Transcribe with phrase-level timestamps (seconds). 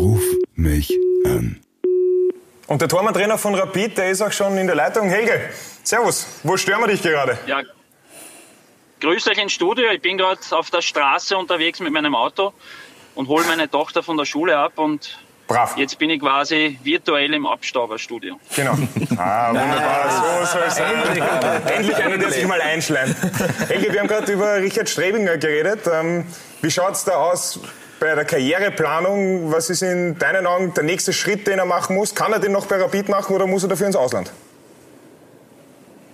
[0.00, 0.22] Ruf
[0.54, 0.90] mich
[1.26, 1.60] an.
[2.68, 5.10] Und der Tormann-Trainer von Rapid, der ist auch schon in der Leitung.
[5.10, 5.38] Helge,
[5.82, 7.38] servus, wo stören wir dich gerade?
[7.46, 7.60] Ja,
[9.02, 9.90] grüß euch ins Studio.
[9.90, 12.54] Ich bin gerade auf der Straße unterwegs mit meinem Auto
[13.14, 15.76] und hole meine Tochter von der Schule ab und Brav.
[15.76, 18.40] jetzt bin ich quasi virtuell im Abstauberstudio.
[18.56, 18.78] Genau.
[19.18, 20.94] Ah, wunderbar, so soll es sein.
[21.76, 23.16] Endlich einer, der sich mal einschleimt.
[23.68, 25.80] Helge, wir haben gerade über Richard Strebinger geredet.
[25.92, 26.24] Ähm,
[26.62, 27.60] wie schaut es da aus
[28.00, 29.52] bei der Karriereplanung?
[29.52, 32.14] Was ist in deinen Augen der nächste Schritt, den er machen muss?
[32.14, 34.32] Kann er den noch bei Rapid machen oder muss er dafür ins Ausland?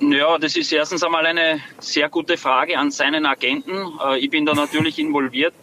[0.00, 3.78] Ja, das ist erstens einmal eine sehr gute Frage an seinen Agenten.
[4.04, 5.54] Äh, Ich bin da natürlich involviert.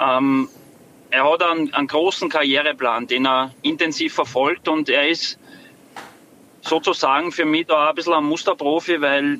[0.00, 0.48] Ähm,
[1.10, 5.38] Er hat einen, einen großen Karriereplan, den er intensiv verfolgt und er ist
[6.62, 9.38] sozusagen für mich da ein bisschen ein Musterprofi, weil,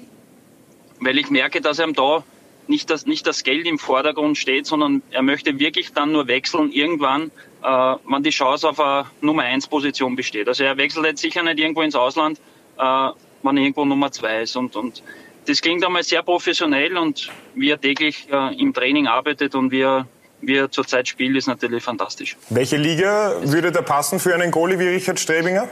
[1.01, 2.23] weil ich merke, dass ihm da
[2.69, 6.73] nicht das, nicht das Geld im Vordergrund steht, sondern er möchte wirklich dann nur wechseln
[6.73, 7.30] irgendwann,
[7.62, 7.66] äh,
[8.09, 10.48] wenn die Chance auf eine Nummer 1 Position besteht.
[10.48, 12.38] Also er wechselt jetzt sicher nicht irgendwo ins Ausland,
[12.79, 13.09] äh,
[13.43, 14.57] wenn irgendwo Nummer 2 ist.
[14.57, 15.02] Und, und
[15.46, 19.82] das klingt einmal sehr professionell und wie er täglich äh, im Training arbeitet und wie
[19.82, 20.07] er,
[20.41, 22.37] wie er zurzeit spielt, ist natürlich fantastisch.
[22.51, 25.69] Welche Liga würde da passen für einen Goalie wie Richard Strebinger?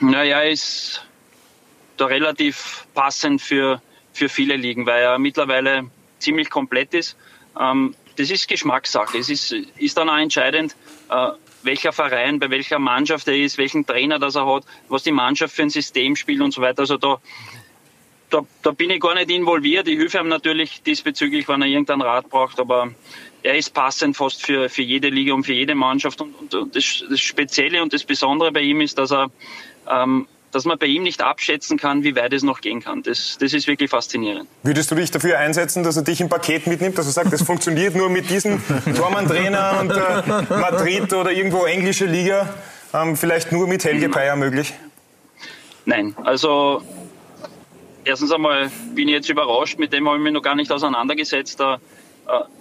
[0.00, 1.04] Naja, er ist
[1.96, 3.82] da relativ passend für,
[4.12, 7.16] für viele Ligen, weil er mittlerweile ziemlich komplett ist.
[7.58, 9.18] Ähm, das ist Geschmackssache.
[9.18, 10.76] Es ist, ist dann auch entscheidend,
[11.08, 11.30] äh,
[11.62, 15.54] welcher Verein, bei welcher Mannschaft er ist, welchen Trainer das er hat, was die Mannschaft
[15.54, 16.80] für ein System spielt und so weiter.
[16.80, 17.20] Also da,
[18.30, 19.88] da, da bin ich gar nicht involviert.
[19.88, 22.90] Ich helfe ihm natürlich diesbezüglich, wenn er irgendeinen Rat braucht, aber
[23.42, 26.20] er ist passend fast für, für jede Liga und für jede Mannschaft.
[26.20, 29.30] Und, und, und das, das Spezielle und das Besondere bei ihm ist, dass er
[29.88, 33.02] ähm, dass man bei ihm nicht abschätzen kann, wie weit es noch gehen kann.
[33.02, 34.48] Das, das ist wirklich faszinierend.
[34.62, 37.42] Würdest du dich dafür einsetzen, dass er dich im Paket mitnimmt, dass er sagt, das
[37.42, 38.60] funktioniert nur mit diesem
[38.96, 42.52] Tormann-Trainer und äh, Madrid oder irgendwo englische Liga,
[42.92, 44.74] ähm, vielleicht nur mit Helge Peier möglich?
[45.84, 46.82] Nein, also
[48.04, 51.60] erstens einmal bin ich jetzt überrascht, mit dem habe ich mich noch gar nicht auseinandergesetzt.
[51.60, 51.76] Äh,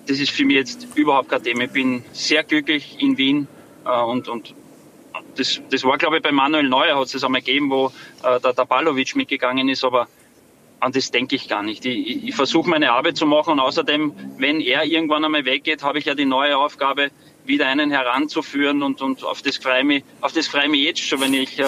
[0.07, 1.63] Das ist für mich jetzt überhaupt kein Thema.
[1.65, 3.47] Ich bin sehr glücklich in Wien
[3.85, 4.55] äh, und, und
[5.39, 7.91] das, das war, glaube ich, bei Manuel Neuer hat es das einmal gegeben, wo
[8.23, 10.07] äh, der Tabalovic mitgegangen ist, aber
[10.79, 11.85] an das denke ich gar nicht.
[11.85, 15.83] Ich, ich, ich versuche meine Arbeit zu machen und außerdem, wenn er irgendwann einmal weggeht,
[15.83, 17.11] habe ich ja die neue Aufgabe,
[17.45, 20.83] wieder einen heranzuführen und, und auf das freue ich mich, auf das freue ich mich
[20.83, 21.65] jetzt schon, wenn ich äh,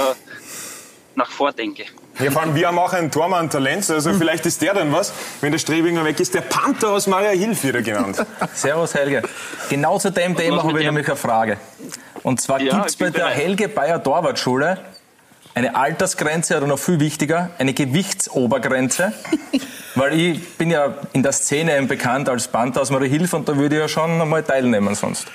[1.15, 1.85] nach vordenke.
[2.19, 5.51] Ja, vor allem, wir haben auch ein Tormann-Talent, also vielleicht ist der dann was, wenn
[5.51, 6.33] der Strebinger weg ist.
[6.33, 8.23] Der Panther aus Maria Hilf wieder genannt.
[8.53, 9.23] Servus Helge.
[9.69, 11.57] Genau zu dem Thema habe ich nämlich eine Frage.
[12.23, 13.27] Und zwar Ja, gibt es bei der.
[13.27, 14.77] Helge Bayer Torwartschule
[15.53, 19.13] eine Altersgrenze oder noch viel wichtiger, eine Gewichtsobergrenze.
[19.95, 23.57] Weil ich bin ja in der Szene bekannt als Panther aus Maria Hilf und da
[23.57, 25.27] würde ich ja schon einmal teilnehmen sonst.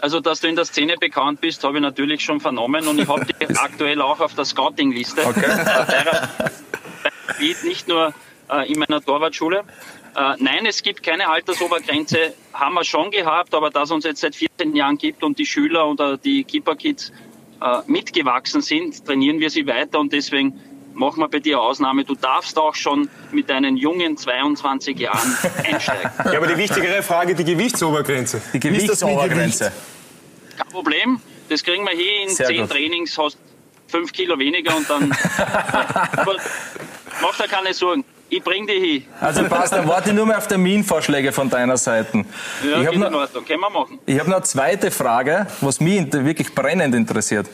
[0.00, 3.08] Also, dass du in der Szene bekannt bist, habe ich natürlich schon vernommen und ich
[3.08, 5.26] habe dich aktuell auch auf der Scouting-Liste.
[5.26, 5.46] Okay.
[7.64, 8.14] Nicht nur
[8.50, 9.64] äh, in meiner Torwartschule.
[10.16, 14.20] Äh, nein, es gibt keine Altersobergrenze, haben wir schon gehabt, aber da es uns jetzt
[14.20, 17.12] seit 14 Jahren gibt und die Schüler oder die Keeper-Kids
[17.60, 20.60] äh, mitgewachsen sind, trainieren wir sie weiter und deswegen
[20.92, 22.04] machen wir bei dir Ausnahme.
[22.04, 26.10] Du darfst auch schon mit deinen jungen 22 Jahren einsteigen.
[26.24, 28.40] Ja, aber die wichtigere Frage, die Gewichtsobergrenze.
[28.52, 29.72] Die Gewichtsobergrenze.
[30.56, 32.70] Kein Problem, das kriegen wir hier in Sehr 10 gut.
[32.70, 33.36] Trainings, hast
[33.88, 35.10] 5 Kilo weniger und dann
[36.12, 36.36] aber
[37.20, 38.04] mach dir keine Sorgen.
[38.30, 39.04] Ich bring dich hin.
[39.20, 42.24] Also passt, dann warte nur mehr auf Terminvorschläge von deiner Seite.
[42.68, 43.44] Ja, ich habe noch, Ordnung.
[43.44, 43.98] Können wir machen.
[44.06, 47.46] ich hab noch eine zweite Frage, was mich wirklich brennend interessiert.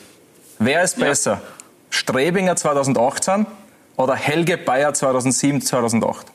[0.58, 1.06] Wer ist Ja.
[1.06, 1.42] besser?
[1.90, 3.46] Strebinger 2018
[3.96, 6.26] oder Helge Bayer 2007, 2008?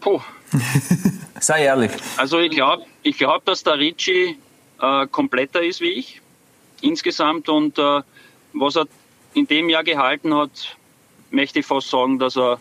[0.00, 0.20] Puh.
[1.40, 1.90] Sei ehrlich.
[2.16, 4.38] Also ich glaube, ich glaub, dass der Ricci
[4.80, 6.20] äh, kompletter ist wie ich
[6.80, 8.00] insgesamt und äh,
[8.52, 8.86] was er
[9.34, 10.76] in dem Jahr gehalten hat,
[11.30, 12.58] möchte ich fast sagen, dass er,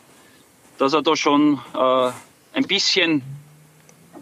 [0.78, 2.12] dass er da schon äh,
[2.53, 3.22] ein bisschen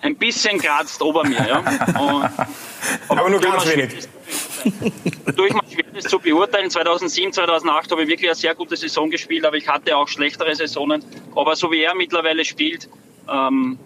[0.02, 1.48] ein bisschen kratzt ober mir.
[1.48, 1.60] Ja?
[2.00, 2.30] Und,
[3.08, 3.92] Aber nur ganz wenig.
[3.94, 6.70] schwer- Tue ich mir schwer, das zu beurteilen.
[6.70, 10.54] 2007, 2008 habe ich wirklich eine sehr gute Saison gespielt, aber ich hatte auch schlechtere
[10.56, 11.04] Saisonen.
[11.36, 12.90] Aber so wie er mittlerweile spielt,
[13.30, 13.80] ähm,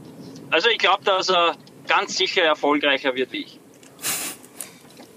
[0.49, 1.55] also ich glaube, dass er
[1.87, 3.56] ganz sicher erfolgreicher wird wie ich.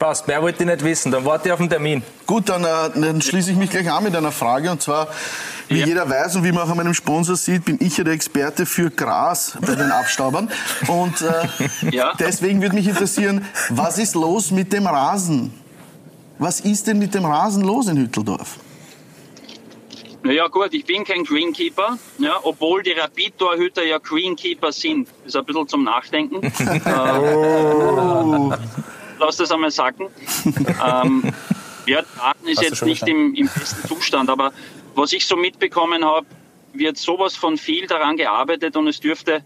[0.00, 1.12] Passt, mehr wollte ich nicht wissen.
[1.12, 2.02] Dann warte ich auf den Termin.
[2.26, 4.70] Gut, dann, äh, dann schließe ich mich gleich an mit einer Frage.
[4.70, 5.08] Und zwar,
[5.68, 5.86] wie Ja.
[5.86, 8.64] jeder weiß und wie man auch an meinem Sponsor sieht, bin ich ja der Experte
[8.64, 10.48] für Gras bei den Abstaubern.
[10.88, 12.14] Und äh, Ja.
[12.18, 15.52] deswegen würde mich interessieren, was ist los mit dem Rasen?
[16.38, 18.56] Was ist denn mit dem Rasen los in Hütteldorf?
[20.22, 25.08] Naja gut, ich bin kein Greenkeeper, ja, obwohl die Rapid-Torhüter ja Greenkeeper sind.
[25.24, 26.42] Das ist ein bisschen zum Nachdenken.
[26.42, 26.50] äh,
[29.20, 30.08] lass das einmal sacken.
[30.84, 31.32] ähm,
[31.86, 34.52] ja, Daten ist jetzt nicht im, im besten Zustand, aber
[34.94, 36.26] was ich so mitbekommen habe,
[36.72, 39.44] wird sowas von viel daran gearbeitet und es dürfte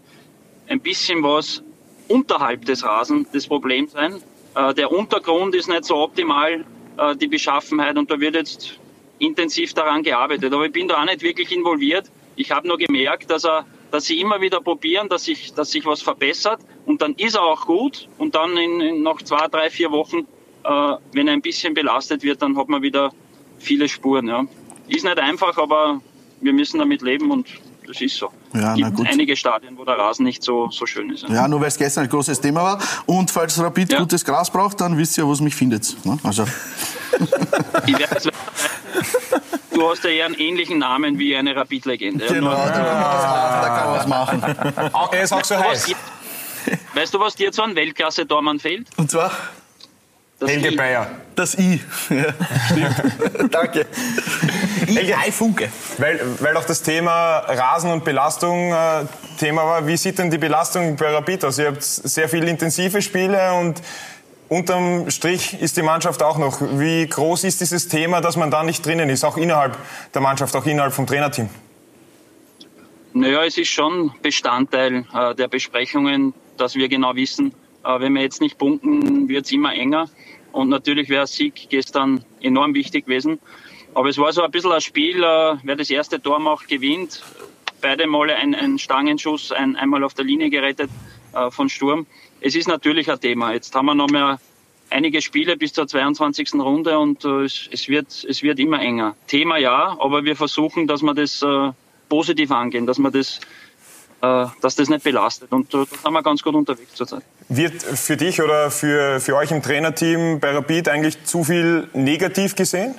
[0.67, 1.63] ein bisschen was
[2.07, 4.21] unterhalb des Rasen das Problem sein.
[4.55, 6.65] Äh, der Untergrund ist nicht so optimal,
[6.97, 8.79] äh, die Beschaffenheit, und da wird jetzt
[9.19, 10.53] intensiv daran gearbeitet.
[10.53, 12.11] Aber ich bin da auch nicht wirklich involviert.
[12.35, 15.85] Ich habe nur gemerkt, dass er dass sie immer wieder probieren, dass sich, dass sich
[15.85, 19.69] was verbessert und dann ist er auch gut und dann in, in noch zwei, drei,
[19.69, 20.27] vier Wochen,
[20.65, 23.13] äh, wenn er ein bisschen belastet wird, dann hat man wieder
[23.57, 24.27] viele Spuren.
[24.27, 24.43] Ja.
[24.89, 26.01] Ist nicht einfach, aber
[26.41, 27.47] wir müssen damit leben und
[27.87, 28.31] das ist so.
[28.53, 31.29] Ja, es gibt einige Stadien, wo der Rasen nicht so, so schön ist.
[31.29, 32.79] Ja, nur weil es gestern ein großes Thema war.
[33.05, 33.99] Und falls Rapid ja.
[33.99, 35.95] gutes Gras braucht, dann wisst ihr, wo es mich findet.
[36.05, 36.19] Ne?
[36.23, 36.43] Also.
[37.87, 38.27] ich werde es
[39.75, 42.25] Du hast ja eher einen ähnlichen Namen wie eine Rapid-Legende.
[42.27, 44.41] Genau, da kann man was machen.
[44.41, 45.13] Da kann man was machen.
[45.13, 45.91] Er ist auch so heiß.
[46.93, 48.87] Weißt du, was dir zu einem Weltklasse-Tormann fehlt?
[48.97, 49.31] Und zwar?
[50.39, 50.75] Das Helge I.
[50.75, 51.07] Bayer.
[51.35, 51.81] Das I.
[52.09, 52.33] Ja,
[52.65, 53.53] stimmt.
[53.53, 53.85] Danke.
[54.85, 55.69] Helge, I Funke.
[55.97, 59.05] Weil, weil auch das Thema Rasen und Belastung äh,
[59.39, 59.87] Thema war.
[59.87, 61.57] Wie sieht denn die Belastung bei Rapid aus?
[61.57, 63.81] Ihr habt sehr viele intensive Spiele und
[64.49, 66.61] unterm Strich ist die Mannschaft auch noch.
[66.61, 69.77] Wie groß ist dieses Thema, dass man da nicht drinnen ist, auch innerhalb
[70.13, 71.49] der Mannschaft, auch innerhalb vom Trainerteam?
[73.13, 77.53] Naja, es ist schon Bestandteil äh, der Besprechungen, dass wir genau wissen,
[77.83, 80.09] äh, wenn wir jetzt nicht punkten, wird es immer enger.
[80.51, 83.39] Und natürlich wäre Sieg gestern enorm wichtig gewesen.
[83.93, 87.23] Aber es war so ein bisschen ein Spiel, äh, wer das erste Tor macht, gewinnt.
[87.81, 90.89] Beide Male ein, ein Stangenschuss, ein, einmal auf der Linie gerettet
[91.33, 92.05] äh, von Sturm
[92.45, 93.53] es ist natürlich ein Thema.
[93.53, 94.39] Jetzt haben wir noch mehr
[94.91, 96.53] einige Spiele bis zur 22.
[96.53, 99.15] Runde und äh, es, es, wird, es wird immer enger.
[99.25, 101.71] Thema ja, aber wir versuchen, dass wir das äh,
[102.07, 103.39] positiv angehen, dass wir das
[104.21, 105.51] äh, dass das nicht belastet.
[105.51, 107.23] Und äh, da sind wir ganz gut unterwegs zurzeit.
[107.49, 112.55] Wird für dich oder für, für euch im Trainerteam bei Rapid eigentlich zu viel negativ
[112.55, 112.93] gesehen?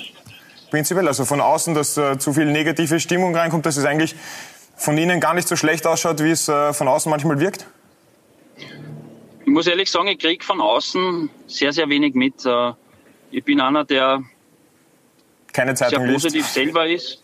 [0.71, 4.17] Prinzipiell, also von außen, dass äh, zu viel negative Stimmung reinkommt, dass es eigentlich
[4.77, 7.67] von Ihnen gar nicht so schlecht ausschaut, wie es äh, von außen manchmal wirkt?
[9.57, 12.45] Ich muss ehrlich sagen, ich kriege von außen sehr, sehr wenig mit.
[12.45, 12.73] Äh,
[13.31, 14.23] ich bin einer, der
[15.51, 16.53] Keine Zeitung sehr positiv liest.
[16.53, 17.23] selber ist.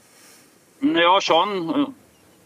[0.81, 1.69] Ja, schon.
[1.69, 1.87] Ein äh,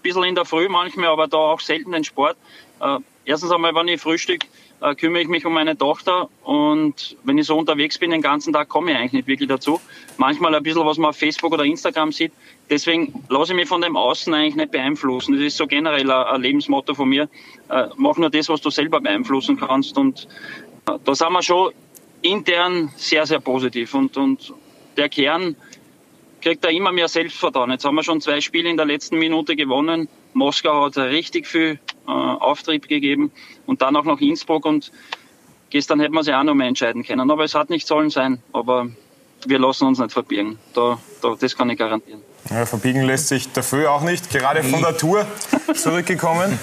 [0.03, 2.37] bisschen in der Früh manchmal, aber da auch selten den Sport.
[2.81, 4.47] Äh, erstens einmal, wenn ich frühstück,
[4.97, 8.69] kümmere ich mich um meine Tochter und wenn ich so unterwegs bin den ganzen Tag,
[8.69, 9.81] komme ich eigentlich nicht wirklich dazu.
[10.19, 12.33] Manchmal ein bisschen, was man auf Facebook oder Instagram sieht,
[12.69, 15.35] deswegen lasse ich mich von dem Außen eigentlich nicht beeinflussen.
[15.35, 17.29] Das ist so generell ein Lebensmotto von mir.
[17.69, 19.97] Äh, mach nur das, was du selber beeinflussen kannst.
[19.97, 20.29] Und
[20.87, 21.73] äh, da sind wir schon
[22.23, 23.95] intern sehr, sehr positiv.
[23.95, 24.53] Und, und
[24.97, 25.57] der Kern
[26.41, 27.71] kriegt da immer mehr Selbstvertrauen.
[27.71, 30.09] Jetzt haben wir schon zwei Spiele in der letzten Minute gewonnen.
[30.33, 33.33] Moskau hat richtig viel äh, Auftrieb gegeben
[33.67, 34.65] und dann auch noch Innsbruck.
[34.65, 34.93] Und
[35.71, 37.31] gestern hätten wir sie auch noch mehr entscheiden können.
[37.31, 38.43] Aber es hat nicht sollen sein.
[38.53, 38.89] Aber
[39.47, 40.59] wir lassen uns nicht verbirgen.
[40.75, 42.23] Da, da, das kann ich garantieren.
[42.51, 45.27] Ja, verbiegen lässt sich dafür auch nicht, gerade von der Tour
[45.75, 46.59] zurückgekommen.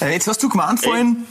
[0.00, 1.24] Jetzt hast du gemeint vorhin,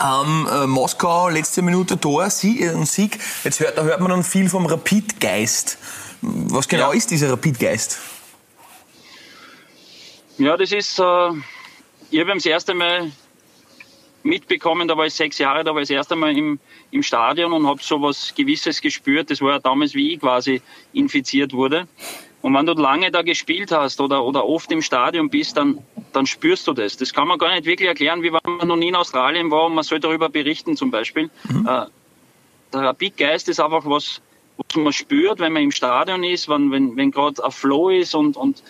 [0.00, 3.18] ähm, äh, Moskau, letzte Minute Tor, Sie, äh, Sieg.
[3.44, 5.78] Jetzt hört, da hört man dann viel vom Rapidgeist.
[6.22, 6.96] Was genau ja.
[6.96, 7.98] ist dieser Rapidgeist?
[10.38, 11.30] Ja, das ist, äh,
[12.10, 13.12] ich habe das erste Mal
[14.22, 16.58] mitbekommen, da war ich sechs Jahre, da war ich das erste Mal im,
[16.90, 19.30] im Stadion und habe so was Gewisses gespürt.
[19.30, 20.62] Das war ja damals, wie ich quasi
[20.92, 21.88] infiziert wurde.
[22.42, 25.78] Und wenn du lange da gespielt hast oder, oder oft im Stadion bist, dann,
[26.12, 26.96] dann spürst du das.
[26.96, 29.66] Das kann man gar nicht wirklich erklären, wie wenn man noch nie in Australien war
[29.66, 31.30] und man soll darüber berichten zum Beispiel.
[31.48, 31.66] Mhm.
[31.66, 31.86] Äh,
[32.72, 34.22] der Rapid-Geist ist einfach was,
[34.68, 38.14] was man spürt, wenn man im Stadion ist, wenn, wenn, wenn gerade ein Flow ist
[38.14, 38.62] und, und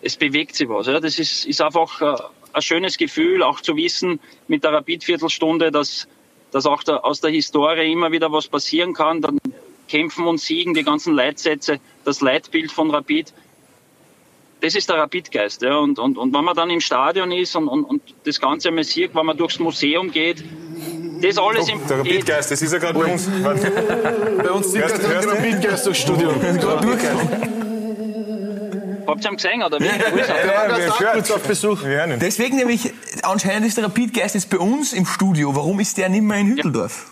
[0.00, 0.86] es bewegt sich was.
[0.86, 1.00] Ja.
[1.00, 2.16] Das ist, ist einfach äh,
[2.52, 6.08] ein schönes Gefühl, auch zu wissen mit der Rapid-Viertelstunde, dass,
[6.50, 9.20] dass auch der, aus der Historie immer wieder was passieren kann.
[9.20, 9.38] Dann
[9.88, 13.32] Kämpfen und Siegen, die ganzen Leitsätze, das Leitbild von Rapid,
[14.60, 15.62] das ist der Rapidgeist.
[15.62, 15.78] Ja.
[15.78, 18.84] Und, und, und wenn man dann im Stadion ist und, und, und das Ganze einmal
[18.84, 20.42] sieht, wenn man durchs Museum geht,
[21.22, 23.26] das alles im Der Rapidgeist, das ist ja gerade bei uns.
[23.42, 26.30] bei uns gerade der Rapidgeist durchs Studio.
[29.06, 29.84] Habt ihr ihn gesehen, oder wie?
[29.84, 31.80] Ja, ja, ja, wir kurz auf Besuch.
[32.20, 35.54] Deswegen nämlich, anscheinend ist der Rapidgeist jetzt bei uns im Studio.
[35.54, 37.10] Warum ist der nicht mehr in Hütteldorf?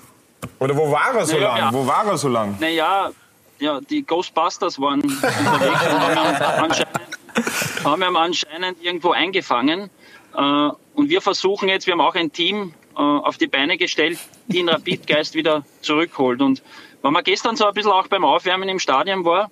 [0.59, 1.59] Oder wo war er so naja, lang?
[1.59, 1.73] Ja.
[1.73, 2.57] Wo war er so lang?
[2.61, 3.11] Naja,
[3.59, 9.90] ja, die Ghostbusters waren unterwegs und haben anscheinend, haben ihn anscheinend irgendwo eingefangen.
[10.35, 14.59] Äh, und wir versuchen jetzt, wir haben auch ein Team auf die Beine gestellt, die
[14.59, 16.40] den Rapidgeist wieder zurückholt.
[16.40, 16.62] Und
[17.02, 19.50] wenn man gestern so ein bisschen auch beim Aufwärmen im Stadion war,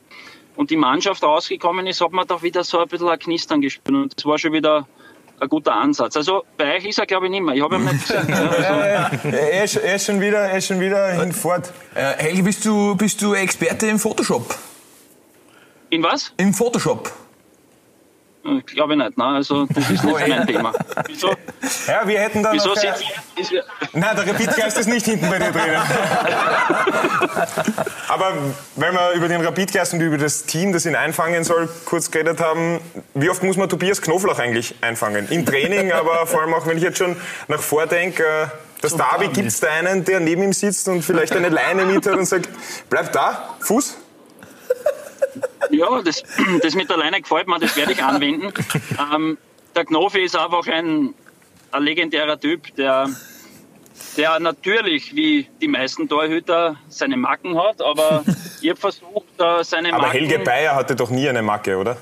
[0.57, 3.95] und die Mannschaft rausgekommen ist, hat man doch wieder so ein bisschen ein Knistern gespürt.
[3.95, 4.89] Und das war schon wieder
[5.39, 6.17] ein guter Ansatz.
[6.17, 7.55] Also bei euch ist er, glaube ich, nicht mehr.
[7.55, 8.27] Ich habe ihn nicht gesehen.
[8.35, 11.73] Also, Er ist, er ist schon wieder, er ist schon wieder hinfort.
[11.95, 14.53] Äh, Helge, bist du, bist du Experte im Photoshop?
[15.91, 16.33] in was?
[16.39, 17.11] Im Photoshop?
[18.45, 19.19] Äh, Glaube ich nicht.
[19.19, 20.73] Nein, also das ist nicht mein Thema.
[21.07, 21.29] Wieso,
[21.87, 22.95] Ja, wir hätten dann wieso sind
[23.37, 23.53] ist,
[23.93, 25.77] Nein, der Rapidgeist ist nicht hinten bei dir drinnen.
[28.09, 28.33] Aber
[28.77, 32.41] wenn wir über den Rapidgeist und über das Team, das ihn einfangen soll, kurz geredet
[32.41, 32.81] haben,
[33.15, 35.29] wie oft muss man Tobias Knoflach eigentlich einfangen?
[35.31, 37.17] Im Training, aber vor allem auch, wenn ich jetzt schon
[37.49, 38.47] nach vordenke, äh,
[38.81, 42.07] das Derby, gibt es da einen, der neben ihm sitzt und vielleicht eine Leine mit
[42.07, 42.49] hat und sagt,
[42.89, 43.97] bleib da, Fuß?
[45.79, 46.23] Ja, das,
[46.63, 48.53] das mit der Leine gefällt mir, das werde ich anwenden.
[49.15, 49.39] Ähm,
[49.77, 51.15] der Knofi ist einfach ein,
[51.71, 53.09] ein legendärer Typ, der,
[54.17, 58.25] der natürlich, wie die meisten Torhüter, seine Macken hat, aber
[58.61, 59.27] ich habe versucht,
[59.63, 60.19] seine Aber Macken...
[60.19, 61.97] Helge Bayer hatte doch nie eine Macke, oder?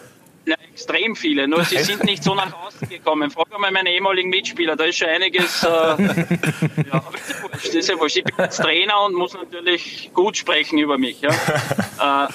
[0.47, 3.31] Ja, extrem viele, nur sie sind nicht so nach außen gekommen.
[3.31, 5.65] Frag mal meine ehemaligen Mitspieler, da ist schon einiges.
[5.65, 8.17] Äh, ja, aber das ist ja wurscht, das ist ja wurscht.
[8.17, 11.21] Ich bin jetzt Trainer und muss natürlich gut sprechen über mich.
[11.21, 11.31] Ja.
[11.31, 12.29] Äh,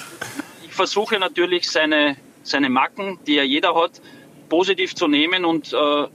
[0.74, 4.00] versuche natürlich seine, seine Macken, die ja jeder hat,
[4.48, 6.06] positiv zu nehmen und äh,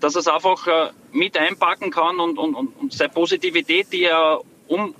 [0.00, 4.40] dass er es einfach äh, mit einpacken kann und, und, und, seine Positivität, die er
[4.66, 4.94] um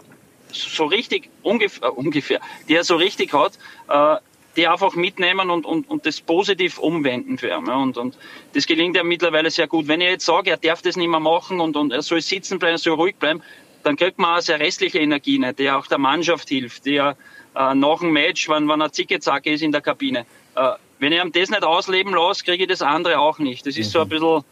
[0.52, 4.16] so richtig ungefähr, äh, ungefähr die er so richtig hat, äh,
[4.56, 7.66] die einfach mitnehmen und, und, und das positiv umwenden für ihn.
[7.66, 7.76] Ja.
[7.76, 8.16] Und, und
[8.52, 9.88] das gelingt ja mittlerweile sehr gut.
[9.88, 12.59] Wenn ich jetzt sage, er darf das nicht mehr machen und, und er soll sitzen
[12.59, 13.42] bleiben, er soll ruhig bleiben,
[13.82, 17.16] dann kriegt man auch sehr restliche Energie die auch der Mannschaft hilft, die ja
[17.54, 20.26] äh, nach dem Match, wenn, wenn er Zicke-Zacke ist in der Kabine.
[20.54, 23.66] Äh, wenn ich ihm das nicht ausleben lasse, kriege ich das andere auch nicht.
[23.66, 24.44] Das ist so ein bisschen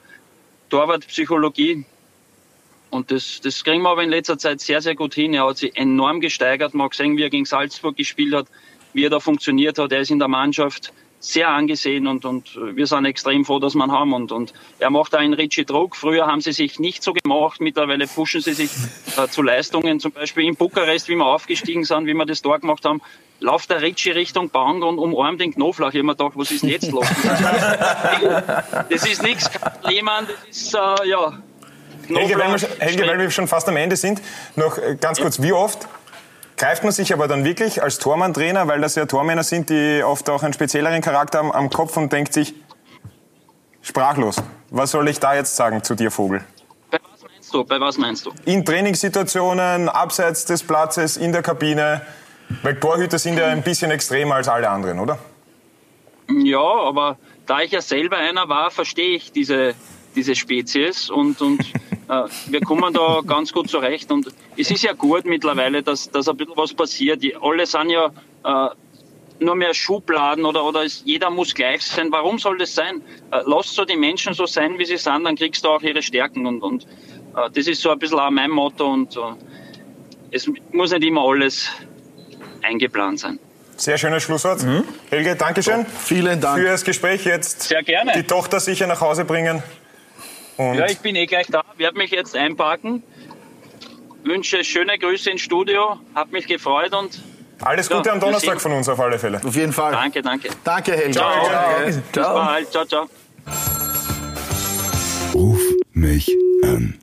[0.69, 1.85] Torwartpsychologie.
[2.90, 5.33] Und das, das kriegen wir aber in letzter Zeit sehr, sehr gut hin.
[5.33, 6.75] Er hat sich enorm gesteigert.
[6.75, 8.47] Man hat gesehen, wie er gegen Salzburg gespielt hat,
[8.92, 9.92] wie er da funktioniert hat.
[9.92, 13.85] Er ist in der Mannschaft sehr angesehen und, und wir sind extrem froh, dass wir
[13.85, 14.15] ihn haben.
[14.15, 15.95] Und, und er macht einen Richie Druck.
[15.95, 17.61] Früher haben sie sich nicht so gemacht.
[17.61, 18.71] Mittlerweile pushen sie sich
[19.17, 20.00] äh, zu Leistungen.
[20.00, 23.03] Zum Beispiel in Bukarest, wie wir aufgestiegen sind, wie wir das Tor gemacht haben,
[23.39, 25.93] läuft der Ritchie Richtung Bank und umarmt den Knoflach.
[25.93, 27.07] Ich hab mir gedacht, was ist denn jetzt los?
[28.89, 29.50] Das ist nichts,
[29.85, 31.39] Lehmann, das ist, äh, ja,
[32.09, 34.21] Helge, weil, wir, Helge, weil wir schon fast am Ende sind,
[34.57, 35.87] noch ganz kurz, wie oft
[36.61, 40.29] greift man sich aber dann wirklich als Tormann-Trainer, weil das ja Tormänner sind, die oft
[40.29, 42.52] auch einen spezielleren Charakter haben, am Kopf und denkt sich,
[43.81, 44.37] sprachlos,
[44.69, 46.45] was soll ich da jetzt sagen zu dir, Vogel?
[46.90, 47.64] Bei was meinst du?
[47.64, 48.33] Bei was meinst du?
[48.45, 52.02] In Trainingssituationen, abseits des Platzes, in der Kabine,
[52.62, 55.19] weil Torhüter sind ja ein bisschen extremer als alle anderen, oder?
[56.29, 59.75] Ja, aber da ich ja selber einer war, verstehe ich diese,
[60.14, 61.61] diese Spezies und, und
[62.09, 64.12] äh, wir kommen da ganz gut zurecht.
[64.12, 67.23] Und es ist ja gut mittlerweile, dass, dass ein bisschen was passiert.
[67.23, 68.11] Die, alle sind ja
[68.45, 68.69] äh,
[69.38, 72.09] nur mehr Schubladen oder, oder ist, jeder muss gleich sein.
[72.11, 73.02] Warum soll das sein?
[73.31, 76.02] Äh, lass so die Menschen so sein, wie sie sind, dann kriegst du auch ihre
[76.02, 76.47] Stärken.
[76.47, 78.87] Und, und äh, das ist so ein bisschen auch mein Motto.
[78.87, 79.21] Und äh,
[80.31, 81.69] es muss nicht immer alles
[82.62, 83.38] eingeplant sein.
[83.76, 84.61] Sehr schönes Schlusswort.
[85.09, 85.87] Helge, Dankeschön.
[85.87, 86.59] Vielen Dank.
[86.59, 87.62] Für das Gespräch jetzt.
[87.62, 88.12] Sehr gerne.
[88.14, 89.62] Die Tochter sicher nach Hause bringen.
[90.59, 93.02] Und Ja, ich bin eh gleich da, werde mich jetzt einparken.
[94.25, 97.21] Wünsche schöne Grüße ins Studio, hab mich gefreut und
[97.62, 99.41] alles Ja, Gute am wir Donnerstag von uns auf alle Fälle.
[99.45, 99.93] Auf jeden Fall.
[99.93, 100.49] danke, danke.
[100.65, 101.12] Danke, Helge.
[101.12, 101.47] Ciao.
[101.47, 101.85] Ciao.
[101.85, 103.09] Bis bald, ciao, ciao.
[105.35, 105.61] Ruf
[105.93, 106.31] mich
[106.65, 106.99] an.